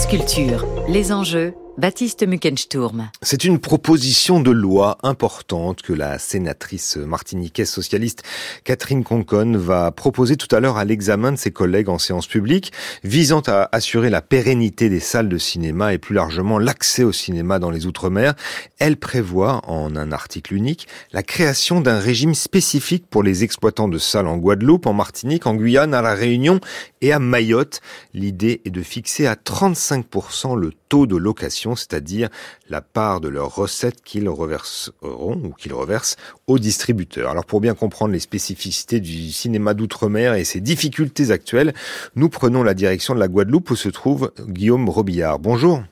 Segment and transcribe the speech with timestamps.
[0.00, 3.10] France Culture, les enjeux, Baptiste Muckensturm.
[3.22, 8.22] C'est une proposition de loi importante que la sénatrice martiniquaise socialiste
[8.64, 12.72] Catherine Concon va proposer tout à l'heure à l'examen de ses collègues en séance publique,
[13.04, 17.58] visant à assurer la pérennité des salles de cinéma et plus largement l'accès au cinéma
[17.58, 18.34] dans les Outre-mer.
[18.78, 23.98] Elle prévoit, en un article unique, la création d'un régime spécifique pour les exploitants de
[23.98, 26.60] salles en Guadeloupe, en Martinique, en Guyane, à La Réunion
[27.00, 27.80] et à Mayotte.
[28.12, 32.28] L'idée est de fixer à 35% le taux de location, c'est-à-dire
[32.68, 36.16] la part de leurs recettes qu'ils reverseront ou qu'ils reversent
[36.46, 37.30] aux distributeurs.
[37.30, 41.74] Alors pour bien comprendre les spécificités du cinéma d'outre-mer et ses difficultés actuelles,
[42.16, 45.38] nous prenons la direction de la Guadeloupe où se trouve Guillaume Robillard.
[45.38, 45.82] Bonjour.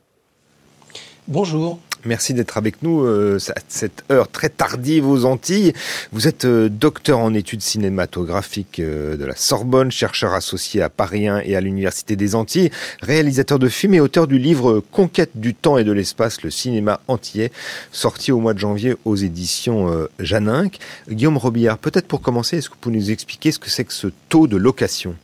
[1.28, 1.78] Bonjour.
[2.08, 5.74] Merci d'être avec nous euh, à cette heure très tardive aux Antilles.
[6.10, 11.28] Vous êtes euh, docteur en études cinématographiques euh, de la Sorbonne, chercheur associé à Paris
[11.28, 12.70] 1 et à l'Université des Antilles,
[13.02, 17.00] réalisateur de films et auteur du livre Conquête du temps et de l'espace, le cinéma
[17.08, 17.52] antillais,
[17.92, 20.78] sorti au mois de janvier aux éditions Janinck.
[21.10, 23.92] Guillaume Robillard, peut-être pour commencer, est-ce que vous pouvez nous expliquer ce que c'est que
[23.92, 25.14] ce taux de location?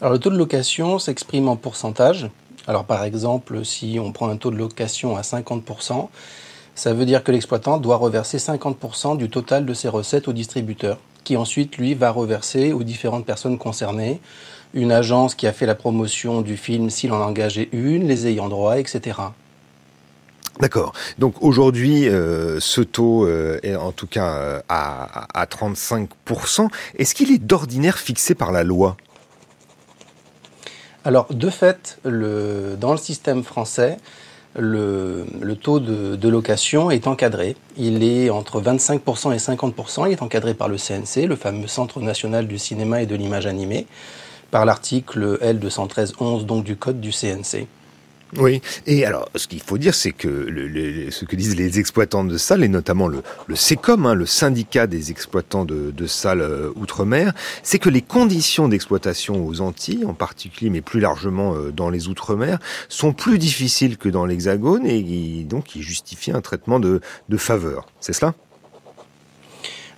[0.00, 2.30] Alors le taux de location s'exprime en pourcentage.
[2.68, 6.08] Alors par exemple, si on prend un taux de location à 50%,
[6.74, 10.98] ça veut dire que l'exploitant doit reverser 50% du total de ses recettes au distributeur,
[11.24, 14.20] qui ensuite, lui, va reverser aux différentes personnes concernées,
[14.74, 18.26] une agence qui a fait la promotion du film s'il en a engagé une, les
[18.26, 19.16] ayants droit, etc.
[20.60, 20.92] D'accord.
[21.18, 26.68] Donc aujourd'hui, euh, ce taux euh, est en tout cas euh, à, à 35%.
[26.98, 28.98] Est-ce qu'il est d'ordinaire fixé par la loi?
[31.08, 33.96] Alors, de fait, dans le système français,
[34.58, 37.56] le, taux de, location est encadré.
[37.78, 40.06] Il est entre 25% et 50%.
[40.06, 43.46] Il est encadré par le CNC, le fameux Centre national du cinéma et de l'image
[43.46, 43.86] animée,
[44.50, 47.66] par l'article L213-11 donc du code du CNC.
[48.36, 52.24] Oui, et alors ce qu'il faut dire, c'est que le, ce que disent les exploitants
[52.24, 53.54] de salles, et notamment le, le
[53.88, 57.32] hein, le syndicat des exploitants de, salles euh, outre-mer,
[57.62, 62.08] c'est que les conditions d'exploitation aux Antilles, en particulier, mais plus largement euh, dans les
[62.08, 62.58] outre-mer,
[62.88, 67.86] sont plus difficiles que dans l'Hexagone, et donc qui justifient un traitement de, de faveur.
[68.00, 68.34] C'est cela?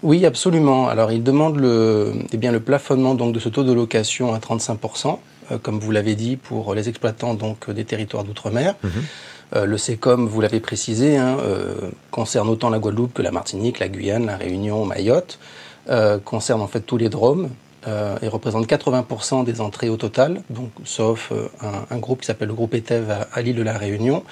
[0.03, 0.89] Oui, absolument.
[0.89, 4.39] Alors, il demande le, eh bien, le plafonnement donc, de ce taux de location à
[4.39, 5.19] 35%.
[5.51, 8.75] Euh, comme vous l'avez dit, pour les exploitants donc, des territoires d'outre-mer.
[8.83, 8.91] Mhm.
[9.57, 11.75] Euh, le SECOM, vous l'avez précisé, hein, euh,
[12.11, 15.39] concerne autant la Guadeloupe que la Martinique, la Guyane, la Réunion, Mayotte,
[16.25, 17.49] concerne en fait tous les dromes
[18.23, 21.33] et représente 80% des entrées au total, donc sauf
[21.91, 24.23] un, groupe qui s'appelle le groupe ETEV à, l'île de la Réunion.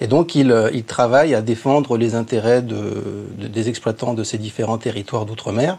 [0.00, 4.78] Et donc il, il, travaille à défendre les intérêts de, des exploitants de ces différents
[4.78, 5.78] territoires d'outre-mer.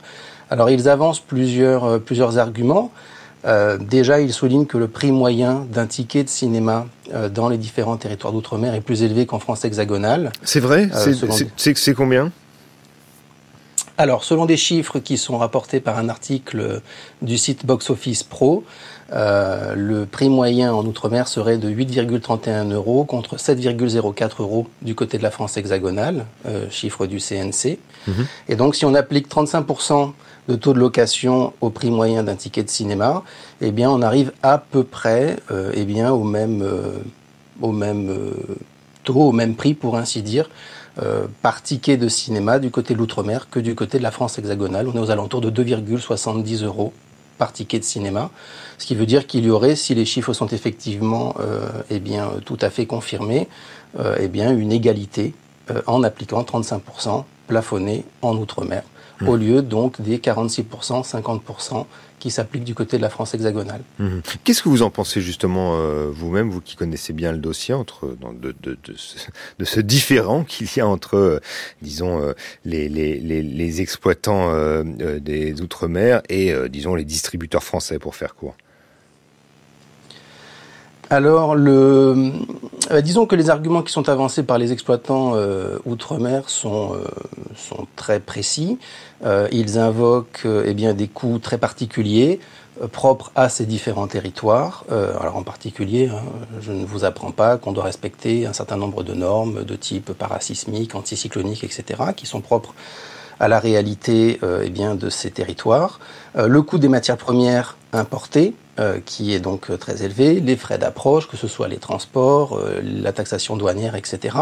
[0.49, 2.93] Alors ils avancent plusieurs, plusieurs arguments.
[3.47, 7.57] Euh, déjà, il souligne que le prix moyen d'un ticket de cinéma euh, dans les
[7.57, 10.31] différents territoires d'outre-mer est plus élevé qu'en France hexagonale.
[10.43, 10.89] C'est vrai?
[10.93, 11.13] Euh,
[11.55, 12.31] C'est combien?
[13.97, 16.81] Alors, selon des chiffres qui sont rapportés par un article
[17.21, 18.63] du site Box Office Pro,
[19.11, 25.23] le prix moyen en Outre-mer serait de 8,31 euros contre 7,04 euros du côté de
[25.23, 26.25] la France hexagonale,
[26.69, 27.79] chiffre du CNC.
[28.07, 28.27] Mhm.
[28.49, 30.13] Et donc, si on applique 35%
[30.47, 33.23] de taux de location au prix moyen d'un ticket de cinéma,
[33.61, 36.99] eh bien, on arrive à peu près euh, eh bien, au même, euh,
[37.61, 38.31] au même euh,
[39.03, 40.49] taux, au même prix, pour ainsi dire,
[41.41, 44.87] par ticket de cinéma du côté de l'outre-mer que du côté de la France hexagonale.
[44.87, 46.93] On est aux alentours de 2,70 euros
[47.37, 48.31] par ticket de cinéma,
[48.79, 51.35] ce qui veut dire qu'il y aurait, si les chiffres sont effectivement
[51.91, 53.47] eh bien, tout à fait confirmés,
[54.19, 55.35] eh bien, une égalité
[55.85, 58.83] en appliquant 35% plafonné en outre-mer
[59.25, 61.85] au lieu donc des 46%, 50%
[62.19, 63.81] qui s'appliquent du côté de la France hexagonale.
[63.99, 64.21] Mhm.
[64.43, 68.15] Qu'est-ce que vous en pensez justement euh, vous-même, vous qui connaissez bien le dossier, entre
[68.41, 69.17] de, de, de, ce,
[69.59, 71.39] de ce différent qu'il y a entre, euh,
[71.81, 72.33] disons, euh,
[72.65, 74.51] les, les, les, les, exploitants
[74.83, 78.55] des Outre-mer et, disons, les distributeurs français, pour faire court?
[81.09, 82.33] Alors, le,
[82.91, 87.07] euh, disons que les arguments qui sont avancés par les exploitants euh, outre-mer sont, euh,
[87.55, 88.77] sont très précis.
[89.51, 92.39] ils invoquent eh bien, des coûts très particuliers
[92.91, 94.85] propres à ces différents territoires.
[95.19, 96.21] alors en particulier, hein,
[96.61, 100.13] je ne vous apprends pas qu'on doit respecter un certain nombre de normes de type
[100.13, 101.83] parasismique, anticyclonique, etc.,
[102.15, 102.75] qui sont propres
[103.39, 105.99] à la réalité eh bien, de ces territoires.
[106.35, 110.77] le coût des matières premières importées, euh, qui est donc euh, très élevé, les frais
[110.77, 114.37] d'approche, que ce soit les transports, euh, la taxation douanière, etc.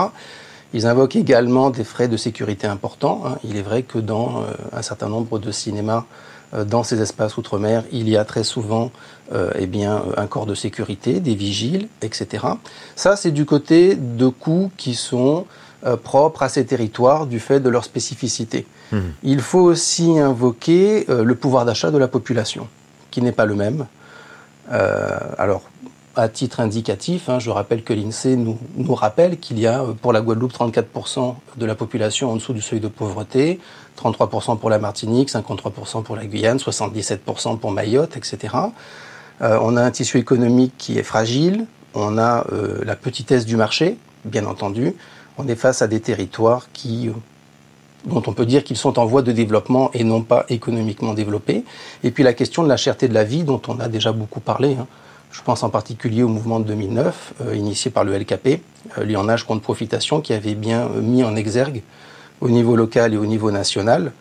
[0.74, 3.24] Ils invoquent également des frais de sécurité importants.
[3.26, 3.38] Hein.
[3.46, 4.44] Il est vrai que dans
[4.74, 6.04] un certain nombre de cinémas
[6.66, 8.92] dans ces espaces outre-mer, il y a très souvent
[9.58, 12.46] eh bien, un corps de sécurité, des vigiles, etc.
[12.96, 15.46] Ça, c'est du côté de coûts qui sont
[16.04, 18.66] propres à ces territoires du fait de leur spécificité.
[18.92, 19.00] Mmh.
[19.24, 22.68] Il faut aussi invoquer le pouvoir d'achat de la population,
[23.12, 23.86] qui n'est pas le même.
[24.68, 25.62] alors,
[26.16, 29.94] à titre indicatif, hein, je rappelle que l'INSEE nous, nous rappelle qu'il y a euh,
[29.94, 33.60] pour la Guadeloupe 34% de la population en dessous du seuil de pauvreté,
[34.02, 38.56] 33% pour la Martinique, 53% pour la Guyane, 77% pour Mayotte, etc.
[39.42, 43.58] Euh, on a un tissu économique qui est fragile, on a euh, la petitesse du
[43.58, 44.96] marché, bien entendu,
[45.38, 47.10] on est face à des territoires qui
[48.06, 51.64] dont on peut dire qu'ils sont en voie de développement et non pas économiquement développés.
[52.04, 54.40] Et puis la question de la cherté de la vie, dont on a déjà beaucoup
[54.40, 54.76] parlé.
[54.80, 54.88] Hein.
[55.32, 58.62] Je pense en particulier au mouvement de 2009, euh, initié par le LKP,
[58.98, 61.82] euh, âge contre profitation, qui avait bien euh, mis en exergue
[62.42, 64.12] au niveau local et au niveau national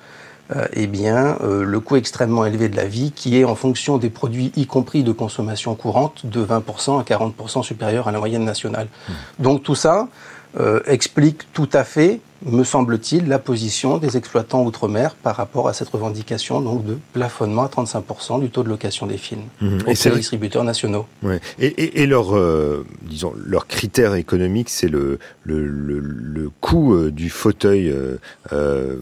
[0.54, 4.10] euh, eh bien, le coût extrêmement élevé de la vie, qui est en fonction des
[4.10, 8.88] produits, y compris de consommation courante, de 20% à 40% supérieur à la moyenne nationale.
[9.08, 9.12] Mmh.
[9.38, 10.08] Donc tout ça
[10.86, 15.88] explique tout à fait me semble-t-il, la position des exploitants outre-mer par rapport à cette
[15.88, 19.78] revendication donc de plafonnement à 35% du taux de location des films mmh.
[19.86, 21.06] et les distributeurs nationaux.
[21.22, 21.40] Ouais.
[21.58, 27.10] Et, et, leur, euh, disons, leur critère économique, c'est le, le, le, le, coût euh,
[27.10, 27.92] du fauteuil
[28.52, 28.96] euh,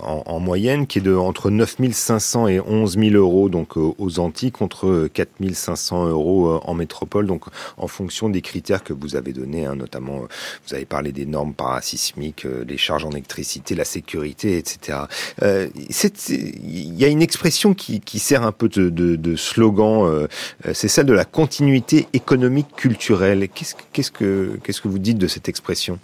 [0.00, 4.18] en, en, moyenne, qui est de entre 9 500 et 11 000 euros donc aux
[4.18, 7.44] Antilles contre 4 500 euros en métropole, donc
[7.76, 10.22] en fonction des critères que vous avez donnés, hein, notamment
[10.66, 15.00] vous avez parlé des normes parasismiques, les charge en électricité, la sécurité, etc.
[15.42, 20.26] Euh, il y a une expression qui, sert un peu de, slogan, euh,
[20.72, 23.46] c'est celle de la continuité économique culturelle.
[23.92, 25.98] Qu'est-ce que vous dites de cette expression?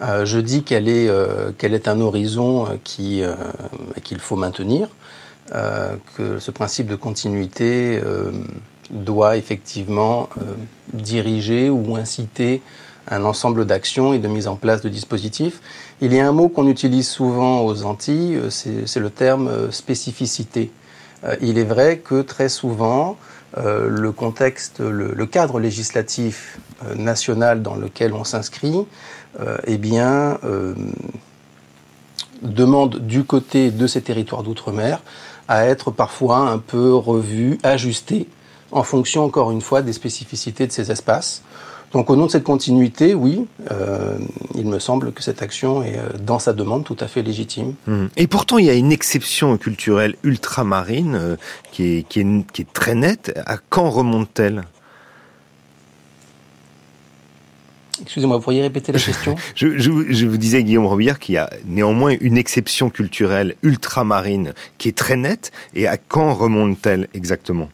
[0.00, 3.22] Euh, je dis qu'elle est, un horizon qui,
[4.02, 4.88] qu'il faut maintenir,
[6.16, 8.00] que ce principe de continuité
[8.90, 10.30] doit effectivement
[10.94, 12.62] diriger ou inciter
[13.10, 15.60] un ensemble d'actions et de mise en place de dispositifs.
[16.00, 19.70] Il y a un mot qu'on utilise souvent aux Antilles, euh, c'est le terme euh,
[19.70, 20.70] spécificité.
[21.24, 23.16] Euh, il est vrai que très souvent,
[23.56, 26.60] le contexte, le, cadre législatif
[26.94, 28.86] national dans lequel on s'inscrit,
[29.66, 30.38] eh bien,
[32.42, 35.02] demande du côté de ces territoires d'outre-mer
[35.48, 38.28] à être parfois un peu revu, ajusté,
[38.70, 41.42] en fonction, encore une fois, des spécificités de ces espaces.
[41.92, 44.16] Donc au nom de cette continuité, oui, euh,
[44.54, 47.74] il me semble que cette action est, euh, dans sa demande, tout à fait légitime.
[47.86, 48.06] Mmh.
[48.16, 51.36] Et pourtant, il y a une exception culturelle ultramarine euh,
[51.72, 53.36] qui, est, qui, est, qui est très nette.
[53.44, 54.62] À quand remonte-t-elle?
[58.02, 59.34] Excusez-moi, vous pourriez répéter la question?
[59.56, 64.54] je, je, je, vous disais, Guillaume Robillard, qu'il y a néanmoins une exception culturelle ultramarine
[64.78, 65.50] qui est très nette.
[65.74, 67.68] Et à quand remonte-t-elle exactement?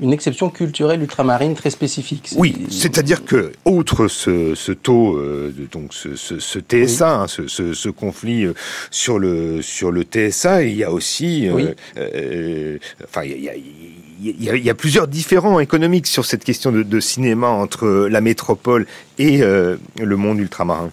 [0.00, 2.30] Une exception culturelle ultramarine très spécifique.
[2.36, 7.88] Oui, c'est-à-dire que, outre ce, ce taux, euh, donc ce, ce, ce TSA, hein, ce,
[7.88, 8.54] conflit euh,
[8.90, 13.54] sur le sur le TSA, il y a aussi, euh, euh, enfin, il y a,
[13.56, 17.48] il y, a, il y a, plusieurs différents économiques sur cette question de, de cinéma
[17.48, 18.86] entre la métropole
[19.18, 20.90] et le monde ultramarin.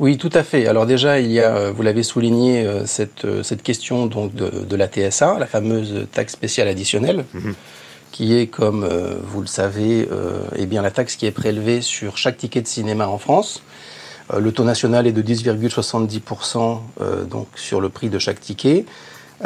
[0.00, 0.66] Oui, tout à fait.
[0.66, 4.88] Alors déjà, il y a, vous l'avez souligné, cette, cette question donc de, de, la
[4.88, 7.24] TSA, la fameuse taxe spéciale additionnelle.
[7.34, 7.54] Mhm
[8.12, 11.80] qui est, comme euh, vous le savez, euh, eh bien, la taxe qui est prélevée
[11.80, 13.62] sur chaque ticket de cinéma en France.
[14.32, 16.80] Euh, le taux national est de 10,70%
[17.28, 18.84] donc sur le prix de chaque ticket.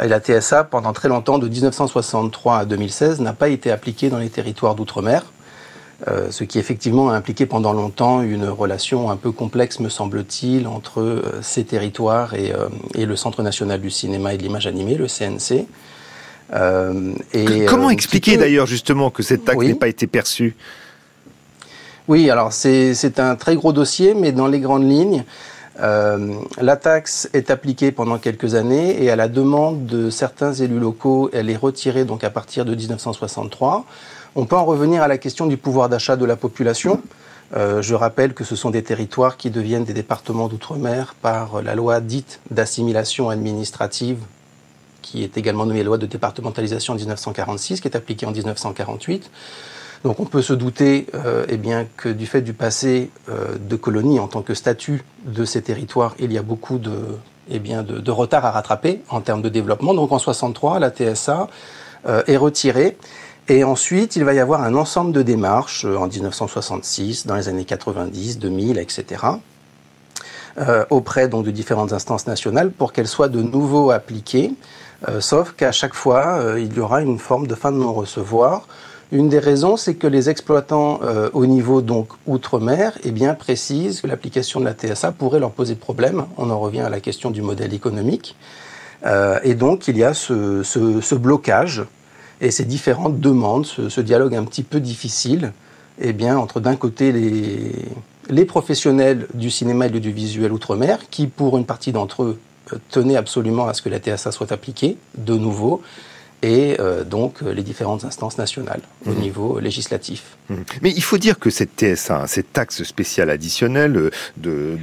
[0.03, 4.19] Et la TSA, pendant très longtemps, de 1963 à 2016, n'a pas été appliquée dans
[4.19, 5.23] les territoires d'outre-mer.
[6.05, 11.23] Ce qui effectivement a impliqué pendant longtemps une relation un peu complexe, me semble-t-il, entre
[11.41, 12.53] ces territoires et,
[12.93, 15.65] et, le Centre national du cinéma et de l'image animée, le CNC.
[16.53, 20.55] Euh, et, Comment euh, expliquer d'ailleurs justement que cette taxe n'ait pas été perçue
[22.07, 25.23] Oui, alors c'est un très gros dossier, mais dans les grandes lignes,
[25.79, 30.79] euh, la taxe est appliquée pendant quelques années et à la demande de certains élus
[30.79, 33.85] locaux, elle est retirée donc à partir de 1963.
[34.39, 37.01] On peut en revenir à la question du pouvoir d'achat de la population.
[37.55, 41.73] Euh, je rappelle que ce sont des territoires qui deviennent des départements d'outre-mer par la
[41.73, 44.19] loi dite d'assimilation administrative
[45.01, 49.31] qui est également nommée loi de départementalisation en 1946, qui est appliquée en 1948.
[50.03, 53.75] Donc on peut se douter euh, eh bien, que du fait du passé euh, de
[53.75, 56.99] colonie en tant que statut de ces territoires, il y a beaucoup de,
[57.49, 59.95] eh bien, de, de retard à rattraper en termes de développement.
[59.95, 61.47] Donc en 63, la TSA
[62.07, 62.95] euh, est retirée.
[63.49, 67.47] Et ensuite, il va y avoir un ensemble de démarches euh, en 1966, dans les
[67.47, 69.23] années 90, 2000, etc.,
[70.89, 74.53] auprès donc de différentes instances nationales pour qu'elles soient de nouveau appliquées,
[75.19, 78.65] sauf qu'à chaque fois, il y aura une forme de fin de non-recevoir
[79.11, 84.01] une des raisons, c'est que les exploitants euh, au niveau donc outre-mer eh bien, précisent
[84.01, 86.25] que l'application de la TSA pourrait leur poser problème.
[86.37, 88.35] On en revient à la question du modèle économique.
[89.05, 91.85] Euh, et donc, il y a ce, ce, blocage
[92.41, 95.53] et ces différentes demandes, ce, dialogue un petit peu difficile
[95.99, 97.71] eh bien, entre d'un côté les,
[98.29, 102.39] les professionnels du cinéma et du visuel outre-mer, qui pour une partie d'entre eux
[102.73, 105.81] euh, tenaient absolument à ce que la TSA soit appliquée de nouveau,
[106.43, 109.19] et euh, donc euh, les différentes instances nationales au mmh.
[109.19, 110.37] niveau législatif.
[110.49, 110.55] Mmh.
[110.83, 114.77] Mais il faut dire que cette TSA, hein, cette taxe spéciale additionnelle, de,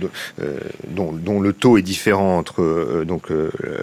[0.89, 3.29] dont, dont, le taux est différent entre donc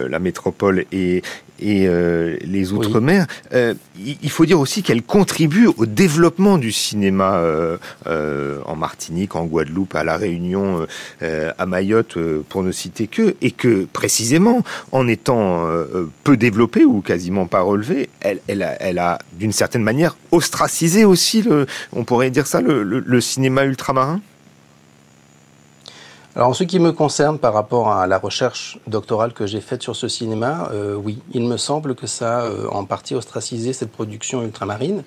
[0.08, 1.22] la métropole et,
[1.62, 3.26] et euh, les Outre-mer.
[3.52, 7.78] Euh, il faut dire aussi qu'elle contribue au développement du cinéma euh,
[8.64, 10.86] en Martinique, en Guadeloupe, à La Réunion,
[11.20, 15.66] à Mayotte, pour ne citer que, et que précisément, en étant
[16.24, 21.04] peu développée ou quasiment pas relevée, elle, elle a, elle a d'une certaine manière ostracisé
[21.04, 24.20] aussi, le, on pourrait dire ça, le cinéma ultramarin?
[26.34, 29.82] Alors en ce qui me concerne par rapport à la recherche doctorale que j'ai faite
[29.82, 33.74] sur ce cinéma, euh, oui, il me semble que ça a euh, en partie ostracisé
[33.74, 35.04] cette production ultramarine.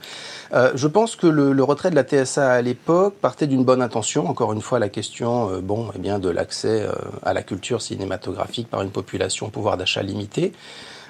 [0.54, 4.30] Euh, je pense que le, retrait de la TSA à l'époque partait d'une bonne intention.
[4.30, 6.88] Encore une fois, la question, bon, eh bien, de l'accès
[7.24, 10.54] à la culture cinématographique par une population au pouvoir d'achat limité.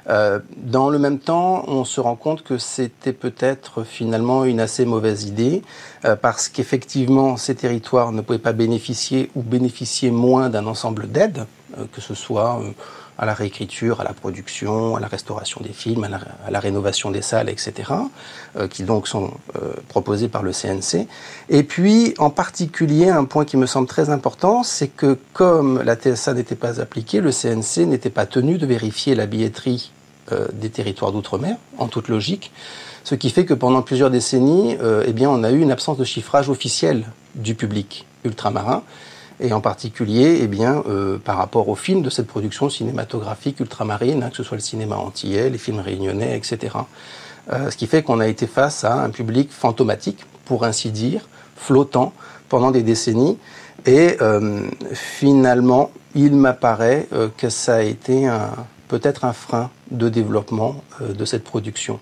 [0.10, 4.86] Euh, dans le même temps, on se rend compte que c'était peut-être finalement une assez
[4.86, 5.64] mauvaise idée,
[6.06, 11.46] euh, parce qu'effectivement, ces territoires ne pouvaient pas bénéficier ou bénéficier moins d'un ensemble d'aides,
[11.78, 12.62] euh, que ce soit
[13.18, 17.22] à la réécriture, à la production, à la restauration des films, à la, rénovation des
[17.22, 17.94] salles, etc.,
[18.70, 19.32] qui donc sont
[19.88, 21.08] proposés par le CNC.
[21.48, 25.96] Et puis, en particulier, un point qui me semble très important, c'est que comme la
[25.96, 29.94] TSA n'était pas appliquée, le CNC n'était pas tenu de vérifier la billetterie
[30.32, 32.52] euh, des territoires d'outre-mer, en toute logique,
[33.04, 35.98] ce qui fait que pendant plusieurs décennies, euh, eh bien, on a eu une absence
[35.98, 37.06] de chiffrage officiel
[37.36, 38.82] du public ultramarin,
[39.40, 44.24] et en particulier eh bien, euh, par rapport aux films de cette production cinématographique ultramarine,
[44.24, 46.76] hein, que ce soit le cinéma antillais, les films réunionnais, etc.
[47.52, 52.14] ce qui fait qu'on a été face à un public fantomatique, pour ainsi dire, flottant
[52.50, 53.38] pendant des décennies,
[53.86, 54.18] et
[54.94, 58.50] finalement, il m'apparaît que ça a été un,
[58.88, 62.00] peut-être un frein de développement euh, de cette production.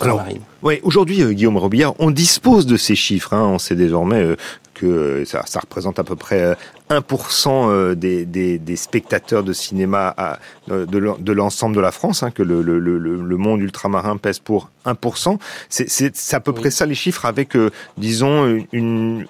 [0.00, 0.24] Alors,
[0.62, 3.32] oui, aujourd'hui, euh, Guillaume Robillard, on dispose de ces chiffres.
[3.32, 3.44] Hein.
[3.44, 4.36] on sait désormais euh,
[4.74, 6.56] que ça, représente à peu près
[6.90, 12.62] 1% des, des, spectateurs de cinéma à, de l'ensemble de la France, hein, que le,
[12.62, 15.38] le, le, monde ultramarin pèse pour 1%.
[15.68, 17.56] C'est à peu près ça les chiffres, avec,
[17.96, 19.26] disons, une,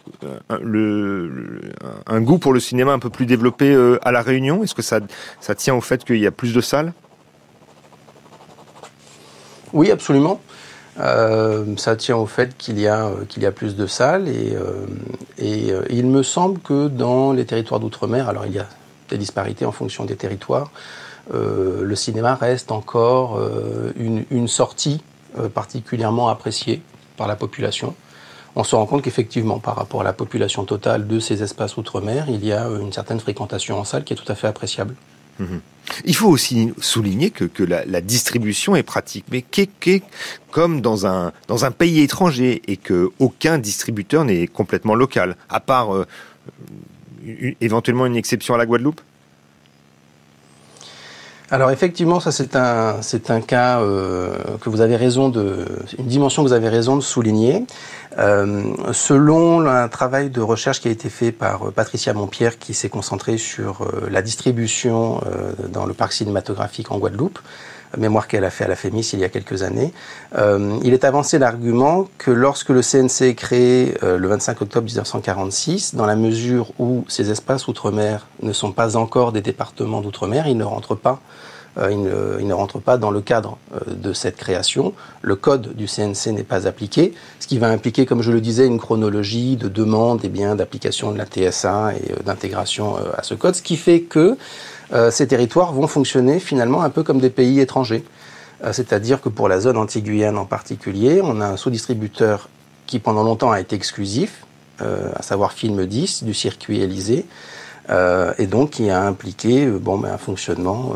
[0.50, 4.62] un, goût pour le cinéma un peu plus développé à La Réunion.
[4.62, 5.00] Est-ce que ça,
[5.40, 6.92] ça tient au fait qu'il y a plus de salles?
[9.72, 10.40] Oui, absolument.
[11.00, 14.56] Euh, ça tient au fait qu'il y, a, euh, y a plus de salles et,
[14.56, 18.66] euh, il me semble que dans les territoires d'outre-mer, alors il y a
[19.08, 20.70] des disparités en fonction des territoires,
[21.32, 23.38] le cinéma reste encore
[23.96, 25.02] une, sortie
[25.54, 26.82] particulièrement appréciée
[27.16, 27.94] par la population.
[28.56, 32.26] On se rend compte qu'effectivement, par rapport à la population totale de ces espaces outre-mer,
[32.28, 34.94] il y a une certaine fréquentation en salle qui est tout à fait appréciable.
[35.38, 35.60] Mhm.
[36.04, 39.68] Il faut aussi souligner que, que la, distribution est pratique, mais qu'est
[40.50, 45.61] comme dans un, dans un pays étranger et que aucun distributeur n'est complètement local, à
[45.61, 46.07] part euh,
[47.61, 49.00] éventuellement une exception à la Guadeloupe?
[51.50, 55.64] Alors effectivement, ça c'est un c'est un cas euh, que vous avez raison de
[55.99, 57.64] une dimension que vous avez raison de souligner.
[58.18, 62.75] Euh, selon un travail de recherche qui a été fait par euh, Patricia Montpierre, qui
[62.75, 65.20] s'est concentré sur euh, la distribution
[65.72, 67.38] dans le parc cinématographique en Guadeloupe,
[67.96, 69.92] mémoire qu'elle a fait à la FEMIS il y a quelques années,
[70.37, 76.06] il est avancé l'argument que lorsque le CNC est créé le 25 octobre 1946, dans
[76.06, 80.64] la mesure où ces espaces outre-mer ne sont pas encore des départements d'outre-mer, ils ne
[80.64, 81.20] rentrent pas
[81.78, 84.94] euh, il ne, rentre pas dans le cadre euh, de cette création.
[85.23, 88.66] Le code du CNC n'est pas appliqué, ce qui va impliquer, comme je le disais,
[88.66, 93.35] une chronologie de demande et bien d'application de la TSA et euh, d'intégration à ce
[93.35, 94.37] code, ce qui fait que
[95.11, 98.04] ces territoires vont fonctionner finalement un peu comme des pays étrangers.
[98.73, 102.49] C'est-à-dire que pour la zone anti-Guyane en particulier, on a un sous-distributeur
[102.87, 104.47] qui pendant longtemps a été exclusif,
[104.80, 107.26] à savoir Film 10 du circuit Élysée,
[107.90, 110.94] et donc qui a impliqué bon, ben, un fonctionnement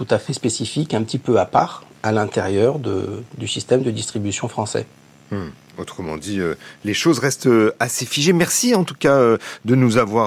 [0.00, 4.48] tout à fait spécifique, un petit peu à part, à l'intérieur du système de distribution
[4.48, 4.86] français.
[5.30, 5.50] Hmm.
[5.78, 8.32] Autrement dit, euh, les choses restent euh, assez figées.
[8.32, 10.20] Merci en tout cas euh, de nous avoir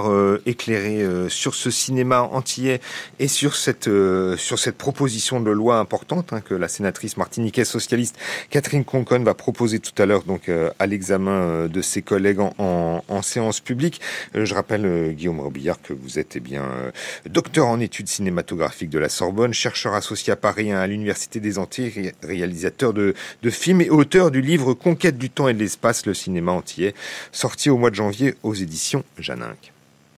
[0.45, 2.79] éclairé sur ce cinéma antillais
[3.19, 3.89] et sur cette
[4.37, 8.17] sur cette proposition de loi importante hein, que la sénatrice martiniquaise socialiste
[8.49, 13.21] Catherine Concon va proposer tout à l'heure donc à l'examen de ses collègues en, en,
[13.21, 14.01] séance publique.
[14.33, 16.63] je rappelle Guillaume Robillard que vous êtes eh bien
[17.25, 22.11] docteur en études cinématographiques de la Sorbonne, chercheur associé à Paris à l'université des Antilles,
[22.23, 26.13] réalisateur de, de films et auteur du livre Conquête du temps et de l'espace, le
[26.13, 26.95] cinéma entier,
[27.31, 29.72] sorti au mois de janvier aux éditions Janinck.